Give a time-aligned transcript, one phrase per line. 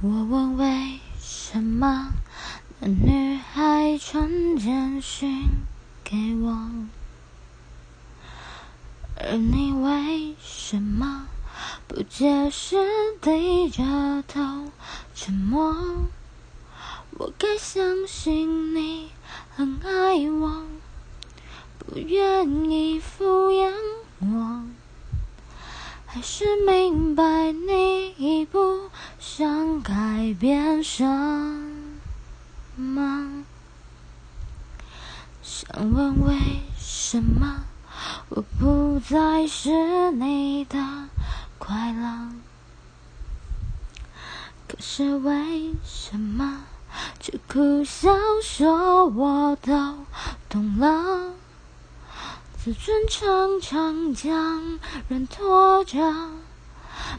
[0.00, 2.10] 我问为什么
[2.78, 5.48] 那女孩传简讯
[6.04, 6.70] 给我，
[9.16, 11.26] 而你为什么
[11.88, 12.76] 不解释，
[13.20, 14.70] 低着头
[15.16, 15.74] 沉默？
[17.18, 19.10] 我该相信你
[19.56, 20.62] 很爱我，
[21.76, 23.72] 不愿意敷衍
[24.20, 24.62] 我，
[26.06, 28.88] 还是明白你已不
[29.30, 31.04] 想改变什
[32.76, 33.44] 么？
[35.42, 37.66] 想问为什么
[38.30, 40.78] 我不再是你的
[41.58, 42.32] 快乐？
[44.66, 46.64] 可是为什么？
[47.20, 48.08] 却苦笑
[48.42, 50.06] 说我都
[50.48, 51.34] 懂了，
[52.56, 55.98] 自尊常常将人拖着，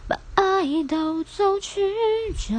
[0.07, 1.89] 把爱爱都走曲
[2.33, 2.53] 折，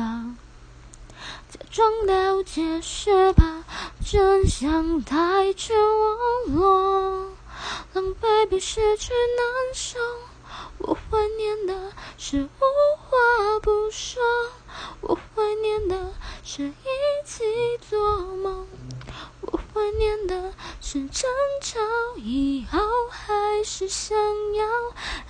[1.50, 3.62] 假装了解是把
[4.02, 6.16] 真相太赤裸
[6.46, 7.32] 裸，
[7.92, 9.98] 狼狈比失去难受，
[10.78, 12.48] 我怀念的是无
[12.96, 14.22] 话不说，
[15.02, 16.72] 我怀念的是一
[17.26, 17.44] 起
[17.86, 17.98] 做
[18.34, 18.66] 梦，
[19.42, 21.78] 我怀念的是争吵
[22.16, 22.78] 以后
[23.10, 24.16] 还是想
[24.54, 24.64] 要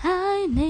[0.03, 0.70] 爱你。